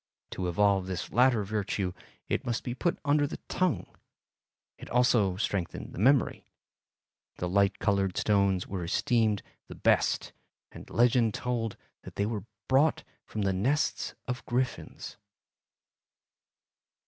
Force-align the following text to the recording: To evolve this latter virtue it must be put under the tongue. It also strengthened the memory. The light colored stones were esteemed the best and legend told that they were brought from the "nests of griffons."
To 0.31 0.47
evolve 0.47 0.87
this 0.87 1.11
latter 1.11 1.43
virtue 1.43 1.93
it 2.27 2.43
must 2.43 2.63
be 2.63 2.73
put 2.73 2.97
under 3.05 3.27
the 3.27 3.37
tongue. 3.47 3.85
It 4.79 4.89
also 4.89 5.35
strengthened 5.35 5.93
the 5.93 5.99
memory. 5.99 6.43
The 7.35 7.47
light 7.47 7.77
colored 7.77 8.17
stones 8.17 8.65
were 8.65 8.83
esteemed 8.83 9.43
the 9.67 9.75
best 9.75 10.33
and 10.71 10.89
legend 10.89 11.35
told 11.35 11.77
that 12.01 12.15
they 12.15 12.25
were 12.25 12.45
brought 12.67 13.03
from 13.27 13.43
the 13.43 13.53
"nests 13.53 14.15
of 14.27 14.43
griffons." 14.47 15.17